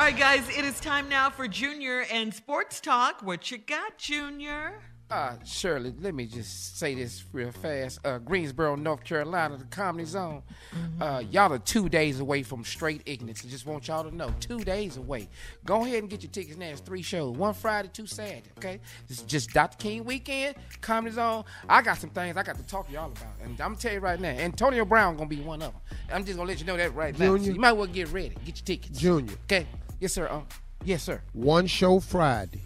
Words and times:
All 0.00 0.06
right, 0.06 0.16
guys, 0.16 0.48
it 0.56 0.64
is 0.64 0.80
time 0.80 1.10
now 1.10 1.28
for 1.28 1.46
Junior 1.46 2.06
and 2.10 2.32
Sports 2.32 2.80
Talk. 2.80 3.20
What 3.22 3.50
you 3.50 3.58
got, 3.58 3.98
Junior? 3.98 4.80
Uh, 5.10 5.34
Shirley, 5.44 5.92
let 6.00 6.14
me 6.14 6.24
just 6.24 6.78
say 6.78 6.94
this 6.94 7.24
real 7.32 7.52
fast. 7.52 7.98
Uh, 8.06 8.16
Greensboro, 8.16 8.76
North 8.76 9.04
Carolina, 9.04 9.58
the 9.58 9.64
Comedy 9.64 10.06
Zone. 10.06 10.42
Mm-hmm. 10.72 11.02
Uh, 11.02 11.18
y'all 11.30 11.52
are 11.52 11.58
two 11.58 11.90
days 11.90 12.20
away 12.20 12.42
from 12.42 12.64
straight 12.64 13.02
ignorance. 13.04 13.44
I 13.44 13.48
just 13.48 13.66
want 13.66 13.88
y'all 13.88 14.08
to 14.08 14.16
know, 14.16 14.32
two 14.40 14.60
days 14.60 14.96
away. 14.96 15.28
Go 15.66 15.84
ahead 15.84 15.98
and 15.98 16.08
get 16.08 16.22
your 16.22 16.30
tickets 16.32 16.56
now. 16.56 16.68
It's 16.68 16.80
three 16.80 17.02
shows, 17.02 17.36
one 17.36 17.52
Friday, 17.52 17.90
two 17.92 18.06
Saturday. 18.06 18.48
Okay, 18.56 18.80
it's 19.06 19.20
just 19.20 19.50
Dr. 19.50 19.76
King 19.76 20.04
weekend, 20.04 20.54
Comedy 20.80 21.14
Zone. 21.14 21.44
I 21.68 21.82
got 21.82 21.98
some 21.98 22.10
things 22.10 22.38
I 22.38 22.42
got 22.42 22.56
to 22.56 22.66
talk 22.66 22.86
to 22.86 22.92
y'all 22.94 23.10
about, 23.10 23.34
and 23.42 23.50
I'm 23.60 23.72
gonna 23.72 23.76
tell 23.76 23.92
you 23.92 24.00
right 24.00 24.18
now, 24.18 24.30
Antonio 24.30 24.86
Brown 24.86 25.16
gonna 25.16 25.28
be 25.28 25.42
one 25.42 25.60
of 25.60 25.72
them. 25.72 25.82
I'm 26.10 26.24
just 26.24 26.38
gonna 26.38 26.48
let 26.48 26.58
you 26.58 26.66
know 26.66 26.78
that 26.78 26.94
right 26.94 27.14
Junior, 27.14 27.36
now. 27.36 27.44
So 27.44 27.52
you 27.52 27.60
might 27.60 27.70
as 27.70 27.76
well 27.76 27.86
get 27.86 28.12
ready, 28.12 28.36
get 28.46 28.56
your 28.56 28.64
tickets. 28.64 28.98
Junior. 28.98 29.34
Okay. 29.44 29.66
Yes, 30.00 30.14
sir. 30.14 30.28
Uh, 30.28 30.40
yes, 30.84 31.02
sir. 31.02 31.20
One 31.34 31.66
show 31.66 32.00
Friday. 32.00 32.62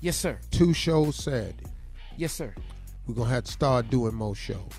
Yes, 0.00 0.16
sir. 0.16 0.38
Two 0.52 0.72
shows 0.72 1.16
Saturday. 1.16 1.66
Yes, 2.16 2.32
sir. 2.32 2.54
We're 3.06 3.14
gonna 3.14 3.30
have 3.30 3.44
to 3.44 3.52
start 3.52 3.90
doing 3.90 4.14
more 4.14 4.34
shows. 4.36 4.70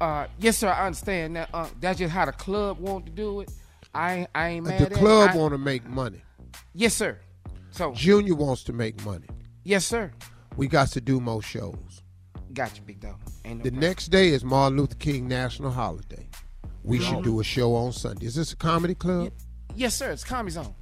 Uh, 0.00 0.26
yes, 0.38 0.56
sir. 0.58 0.68
I 0.68 0.86
understand 0.86 1.36
that. 1.36 1.48
Uh, 1.52 1.68
that's 1.80 1.98
just 1.98 2.12
how 2.12 2.24
the 2.24 2.32
club 2.32 2.78
want 2.78 3.06
to 3.06 3.12
do 3.12 3.40
it. 3.40 3.50
I 3.94 4.26
I 4.34 4.48
ain't 4.50 4.66
mad. 4.66 4.80
At 4.80 4.90
the 4.90 4.94
club 4.94 5.30
at 5.30 5.36
want 5.36 5.52
to 5.52 5.58
make 5.58 5.84
money. 5.86 6.22
Yes, 6.72 6.94
sir. 6.94 7.18
So 7.70 7.92
Junior 7.92 8.36
wants 8.36 8.62
to 8.64 8.72
make 8.72 9.04
money. 9.04 9.26
Yes, 9.64 9.84
sir. 9.84 10.12
We 10.56 10.68
got 10.68 10.88
to 10.92 11.00
do 11.00 11.20
more 11.20 11.42
shows. 11.42 12.02
Got 12.52 12.76
you, 12.76 12.82
big 12.82 13.00
dog. 13.00 13.18
No 13.44 13.54
the 13.54 13.62
problem. 13.62 13.80
next 13.80 14.08
day 14.08 14.28
is 14.28 14.44
Martin 14.44 14.78
Luther 14.78 14.94
King 14.94 15.26
National 15.26 15.72
Holiday. 15.72 16.28
We 16.84 17.00
should 17.00 17.24
do 17.24 17.40
a 17.40 17.44
show 17.44 17.74
on 17.74 17.92
Sunday. 17.92 18.26
Is 18.26 18.34
this 18.36 18.52
a 18.52 18.56
comedy 18.56 18.94
club? 18.94 19.32
Yes, 19.74 19.96
sir. 19.96 20.12
It's 20.12 20.22
Comedy 20.22 20.52
Zone. 20.52 20.74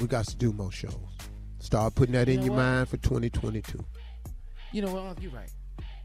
We 0.00 0.06
got 0.06 0.26
to 0.26 0.36
do 0.36 0.52
more 0.52 0.72
shows. 0.72 0.92
Start 1.58 1.94
putting 1.94 2.14
that 2.14 2.28
you 2.28 2.34
in 2.34 2.42
your 2.42 2.52
what? 2.54 2.62
mind 2.62 2.88
for 2.88 2.96
2022. 2.98 3.84
You 4.72 4.82
know 4.82 4.92
what? 4.92 5.20
You're 5.20 5.32
right. 5.32 5.50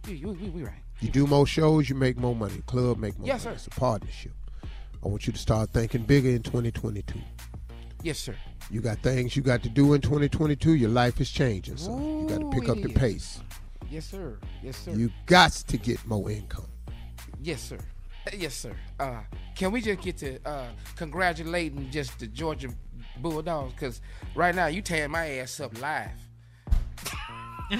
You, 0.07 0.15
you, 0.15 0.27
we, 0.29 0.49
we 0.49 0.63
right. 0.63 0.81
You 0.99 1.09
do 1.09 1.27
more 1.27 1.45
shows, 1.45 1.89
you 1.89 1.95
make 1.95 2.17
more 2.17 2.35
money. 2.35 2.61
Club 2.65 2.97
make 2.97 3.17
more 3.17 3.27
yes, 3.27 3.45
money. 3.45 3.57
Sir. 3.57 3.67
It's 3.67 3.77
a 3.77 3.79
partnership. 3.79 4.31
I 5.03 5.07
want 5.07 5.27
you 5.27 5.33
to 5.33 5.39
start 5.39 5.69
thinking 5.71 6.03
bigger 6.03 6.29
in 6.29 6.43
2022. 6.43 7.19
Yes, 8.03 8.19
sir. 8.19 8.35
You 8.69 8.81
got 8.81 8.99
things 8.99 9.35
you 9.35 9.41
got 9.43 9.63
to 9.63 9.69
do 9.69 9.93
in 9.93 10.01
2022. 10.01 10.75
Your 10.75 10.89
life 10.89 11.19
is 11.19 11.29
changing, 11.29 11.77
so 11.77 11.97
you 11.97 12.27
got 12.27 12.39
to 12.39 12.49
pick 12.49 12.69
up 12.69 12.81
the 12.81 12.89
yes. 12.89 12.97
pace. 12.97 13.41
Yes, 13.89 14.05
sir. 14.05 14.37
Yes, 14.61 14.77
sir. 14.77 14.91
You 14.91 15.11
got 15.25 15.51
to 15.51 15.77
get 15.77 16.05
more 16.07 16.31
income. 16.31 16.67
Yes, 17.41 17.61
sir. 17.61 17.77
Yes, 18.37 18.55
sir. 18.55 18.73
Uh, 18.99 19.19
can 19.55 19.71
we 19.71 19.81
just 19.81 20.01
get 20.01 20.17
to 20.17 20.39
uh, 20.45 20.67
congratulating 20.95 21.89
just 21.91 22.19
the 22.19 22.27
Georgia 22.27 22.69
Bulldogs? 23.17 23.73
Because 23.73 24.01
right 24.35 24.53
now 24.55 24.67
you 24.67 24.81
tearing 24.81 25.11
my 25.11 25.27
ass 25.39 25.59
up 25.59 25.79
live. 25.81 26.09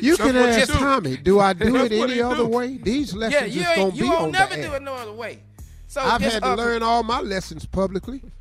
You 0.00 0.14
So 0.16 0.24
can 0.26 0.36
ask 0.36 0.60
you 0.60 0.66
do- 0.66 0.72
Tommy, 0.78 1.16
do 1.16 1.40
I 1.40 1.52
do 1.54 1.74
it 1.84 1.90
any 1.92 2.20
other 2.20 2.36
do. 2.36 2.46
way? 2.46 2.76
These 2.76 3.12
Yeah, 3.14 3.18
lessons 3.18 3.56
you 3.56 3.62
is 3.62 3.66
gonna 3.76 3.90
be 3.92 3.98
You 3.98 4.06
on 4.06 4.12
won't 4.12 4.32
the 4.32 4.38
never 4.38 4.56
do 4.56 4.72
it 4.74 4.82
no 4.82 4.94
other 4.94 5.12
way. 5.12 5.40
So 5.88 6.00
I've 6.02 6.20
had 6.20 6.42
to 6.42 6.54
learn 6.54 6.82
all 6.82 7.02
my 7.02 7.20
lessons 7.20 7.66
publicly. 7.66 8.22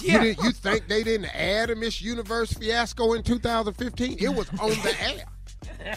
Yeah. 0.00 0.22
You, 0.22 0.34
you 0.42 0.50
think 0.52 0.88
they 0.88 1.02
didn't 1.02 1.26
add 1.36 1.68
a 1.68 1.76
Miss 1.76 2.00
Universe 2.00 2.54
fiasco 2.54 3.12
in 3.12 3.22
2015? 3.22 4.16
It 4.18 4.28
was 4.30 4.48
on 4.58 4.70
the 4.70 4.96
air. 4.98 5.96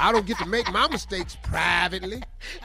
I 0.00 0.12
don't 0.12 0.26
get 0.26 0.38
to 0.38 0.46
make 0.46 0.70
my 0.72 0.88
mistakes 0.88 1.36
privately. 1.42 2.22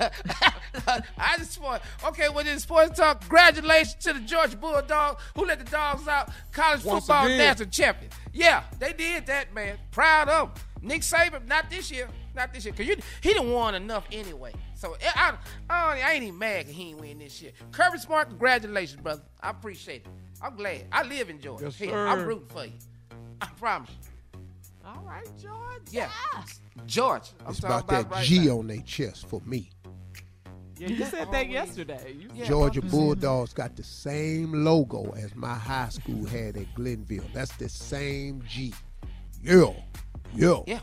I 0.00 1.36
just 1.38 1.60
want 1.60 1.82
okay. 2.06 2.28
Well, 2.28 2.44
this 2.44 2.62
sports 2.62 2.96
talk. 2.98 3.20
Congratulations 3.20 3.96
to 4.04 4.12
the 4.12 4.20
Georgia 4.20 4.56
Bulldogs 4.56 5.20
who 5.34 5.44
let 5.44 5.58
the 5.58 5.64
dogs 5.70 6.06
out. 6.06 6.30
College 6.52 6.84
Once 6.84 7.06
football 7.06 7.26
again. 7.26 7.38
national 7.38 7.70
champion. 7.70 8.10
Yeah, 8.32 8.62
they 8.78 8.92
did 8.92 9.26
that, 9.26 9.52
man. 9.52 9.76
Proud 9.90 10.28
of 10.28 10.50
'em. 10.50 10.54
Nick 10.80 11.02
Saban, 11.02 11.46
not 11.48 11.68
this 11.68 11.90
year, 11.90 12.08
not 12.36 12.54
this 12.54 12.64
year, 12.64 12.72
cause 12.72 12.86
you, 12.86 12.94
he 13.20 13.30
didn't 13.32 13.50
won 13.50 13.74
enough 13.74 14.06
anyway. 14.12 14.52
So 14.76 14.92
eh, 15.00 15.10
I, 15.12 15.34
I, 15.68 16.00
I 16.00 16.12
ain't 16.12 16.22
even 16.22 16.38
mad 16.38 16.66
he 16.66 16.90
ain't 16.90 17.00
win 17.00 17.18
this 17.18 17.42
year. 17.42 17.50
Kirby 17.72 17.98
Smart, 17.98 18.28
congratulations, 18.28 19.02
brother. 19.02 19.22
I 19.40 19.50
appreciate 19.50 20.02
it. 20.02 20.06
I'm 20.40 20.54
glad. 20.54 20.86
I 20.92 21.02
live 21.02 21.30
in 21.30 21.40
Georgia. 21.40 21.64
Yes, 21.64 21.74
sir. 21.76 22.06
I'm 22.06 22.24
rooting 22.24 22.46
for 22.46 22.64
you. 22.66 22.72
I 23.40 23.46
promise 23.58 23.90
you. 23.90 23.96
All 24.88 25.04
right, 25.06 25.28
George. 25.40 25.82
Yeah, 25.90 26.08
George. 26.86 27.30
I'm 27.44 27.50
It's 27.50 27.60
talking 27.60 27.76
about 27.76 27.88
that 27.88 28.10
right 28.10 28.24
G 28.24 28.46
now. 28.46 28.58
on 28.60 28.68
their 28.68 28.80
chest 28.80 29.28
for 29.28 29.42
me. 29.44 29.70
Yeah, 30.78 30.88
you 30.88 31.04
said 31.04 31.30
that 31.32 31.50
yesterday. 31.50 32.16
You 32.18 32.28
Yeah, 32.34 32.46
Georgia 32.46 32.80
Bulldogs 32.80 33.52
got 33.52 33.76
the 33.76 33.82
same 33.82 34.64
logo 34.64 35.12
as 35.12 35.34
my 35.34 35.54
high 35.54 35.88
school 35.90 36.24
had 36.24 36.56
at 36.56 36.72
Glenville. 36.74 37.24
That's 37.34 37.54
the 37.56 37.68
same 37.68 38.42
G. 38.48 38.72
Yeah. 39.42 39.72
Yeah. 40.34 40.60
Yeah. 40.66 40.80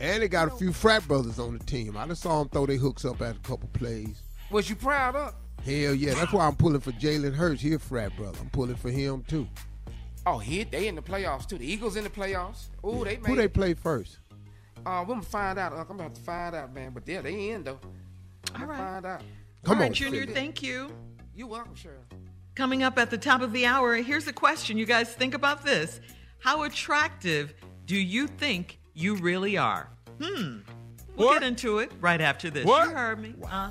And 0.00 0.22
they 0.22 0.28
got 0.28 0.48
a 0.48 0.50
few 0.50 0.72
frat 0.72 1.06
brothers 1.08 1.38
on 1.38 1.56
the 1.56 1.64
team. 1.64 1.96
I 1.96 2.06
just 2.06 2.22
saw 2.22 2.40
them 2.40 2.48
throw 2.50 2.66
their 2.66 2.76
hooks 2.76 3.04
up 3.04 3.22
at 3.22 3.36
a 3.36 3.40
couple 3.40 3.68
plays. 3.72 4.22
Was 4.50 4.68
you 4.68 4.76
proud 4.76 5.16
of? 5.16 5.34
Hell 5.64 5.94
yeah. 5.94 6.14
That's 6.14 6.32
why 6.32 6.46
I'm 6.46 6.56
pulling 6.56 6.80
for 6.80 6.92
Jalen 6.92 7.34
Hurts. 7.34 7.62
He 7.62 7.72
a 7.74 7.78
frat 7.78 8.14
brother. 8.16 8.38
I'm 8.40 8.50
pulling 8.50 8.76
for 8.76 8.90
him 8.90 9.24
too. 9.26 9.46
Oh, 10.30 10.38
he 10.38 10.64
they 10.64 10.88
in 10.88 10.94
the 10.94 11.02
playoffs 11.02 11.48
too. 11.48 11.56
The 11.58 11.70
Eagles 11.70 11.96
in 11.96 12.04
the 12.04 12.10
playoffs. 12.10 12.66
Ooh, 12.84 13.04
they 13.04 13.16
made. 13.16 13.26
Who 13.26 13.36
they 13.36 13.48
play 13.48 13.74
first? 13.74 14.18
Uh, 14.84 15.04
we're 15.06 15.14
gonna 15.14 15.22
find 15.22 15.58
out. 15.58 15.72
I'm 15.72 15.90
about 15.98 16.14
to 16.14 16.20
find 16.20 16.54
out, 16.54 16.74
man. 16.74 16.92
But 16.92 17.06
yeah, 17.08 17.20
they 17.22 17.50
in 17.50 17.64
though. 17.64 17.78
All 18.58 18.66
right. 18.66 18.78
Find 18.78 19.06
out. 19.06 19.22
Come 19.64 19.76
All 19.76 19.80
right, 19.80 19.88
on, 19.88 19.94
Junior, 19.94 20.22
Philly. 20.22 20.34
thank 20.34 20.62
you. 20.62 20.90
You're 21.34 21.48
welcome, 21.48 21.74
Cheryl. 21.74 22.04
Coming 22.54 22.82
up 22.82 22.98
at 22.98 23.10
the 23.10 23.18
top 23.18 23.40
of 23.40 23.52
the 23.52 23.66
hour, 23.66 23.96
here's 23.96 24.26
a 24.26 24.32
question. 24.32 24.76
You 24.78 24.86
guys 24.86 25.12
think 25.14 25.34
about 25.34 25.64
this. 25.64 26.00
How 26.40 26.64
attractive 26.64 27.54
do 27.86 27.96
you 27.96 28.26
think 28.26 28.78
you 28.94 29.14
really 29.16 29.56
are? 29.56 29.88
Hmm. 30.22 30.58
We'll 31.16 31.28
What? 31.28 31.40
get 31.40 31.48
into 31.48 31.78
it 31.78 31.90
right 32.00 32.20
after 32.20 32.50
this. 32.50 32.64
What? 32.64 32.88
You 32.90 32.94
heard 32.94 33.20
me. 33.20 33.34
Uh-huh. 33.42 33.70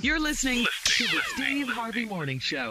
You're 0.00 0.20
listening 0.20 0.64
to 0.84 1.04
the 1.04 1.20
Steve 1.34 1.68
Harvey 1.68 2.04
Morning 2.04 2.38
Show. 2.38 2.70